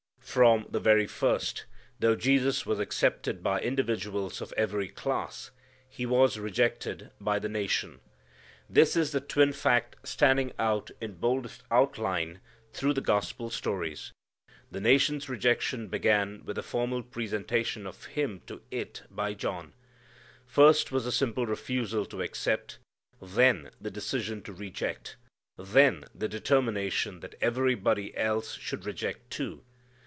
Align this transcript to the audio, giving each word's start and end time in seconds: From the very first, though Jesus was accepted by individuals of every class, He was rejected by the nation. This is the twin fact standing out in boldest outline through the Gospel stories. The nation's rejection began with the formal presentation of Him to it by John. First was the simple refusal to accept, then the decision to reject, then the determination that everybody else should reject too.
From 0.23 0.67
the 0.69 0.79
very 0.79 1.07
first, 1.07 1.65
though 1.99 2.15
Jesus 2.15 2.65
was 2.65 2.79
accepted 2.79 3.43
by 3.43 3.59
individuals 3.59 4.39
of 4.39 4.53
every 4.55 4.87
class, 4.87 5.51
He 5.89 6.05
was 6.05 6.39
rejected 6.39 7.11
by 7.19 7.37
the 7.37 7.49
nation. 7.49 7.99
This 8.69 8.95
is 8.95 9.11
the 9.11 9.19
twin 9.19 9.51
fact 9.51 9.97
standing 10.07 10.53
out 10.57 10.89
in 11.01 11.15
boldest 11.15 11.63
outline 11.69 12.39
through 12.71 12.93
the 12.93 13.01
Gospel 13.01 13.49
stories. 13.49 14.13
The 14.71 14.79
nation's 14.79 15.27
rejection 15.27 15.89
began 15.89 16.45
with 16.45 16.55
the 16.55 16.63
formal 16.63 17.03
presentation 17.03 17.85
of 17.85 18.05
Him 18.05 18.41
to 18.47 18.61
it 18.71 19.03
by 19.09 19.33
John. 19.33 19.73
First 20.45 20.93
was 20.93 21.03
the 21.03 21.11
simple 21.11 21.45
refusal 21.45 22.05
to 22.05 22.21
accept, 22.21 22.77
then 23.21 23.69
the 23.81 23.91
decision 23.91 24.41
to 24.43 24.53
reject, 24.53 25.17
then 25.57 26.05
the 26.15 26.29
determination 26.29 27.19
that 27.19 27.35
everybody 27.41 28.15
else 28.15 28.55
should 28.55 28.85
reject 28.85 29.29
too. 29.29 29.65